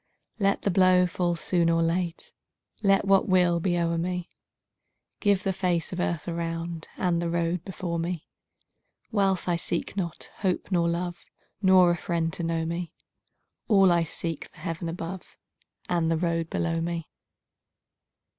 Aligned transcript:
Let 0.39 0.63
the 0.63 0.71
blow 0.71 1.05
fall 1.05 1.35
soon 1.35 1.69
or 1.69 1.83
late, 1.83 2.33
Let 2.81 3.05
what 3.05 3.29
will 3.29 3.59
be 3.59 3.77
o'er 3.77 3.99
me; 3.99 4.29
Give 5.19 5.43
the 5.43 5.53
face 5.53 5.93
of 5.93 5.99
earth 5.99 6.27
around 6.27 6.87
And 6.97 7.21
the 7.21 7.29
road 7.29 7.63
before 7.63 7.99
me. 7.99 8.25
Wealth 9.11 9.47
I 9.47 9.57
seek 9.57 9.95
not, 9.95 10.31
hope 10.37 10.71
nor 10.71 10.89
love, 10.89 11.23
Nor 11.61 11.91
a 11.91 11.97
friend 11.97 12.33
to 12.33 12.41
know 12.41 12.65
me; 12.65 12.93
All 13.67 13.91
I 13.91 14.01
seek, 14.01 14.51
the 14.51 14.57
heaven 14.61 14.89
above 14.89 15.37
And 15.87 16.09
the 16.09 16.17
road 16.17 16.49
below 16.49 16.81
me. 16.81 17.07